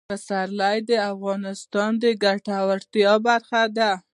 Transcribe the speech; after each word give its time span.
پسرلی 0.09 0.77
د 0.89 0.91
افغانانو 1.11 1.99
د 2.01 2.03
ګټورتیا 2.23 3.13
برخه 3.27 3.61
ده. 3.77 3.91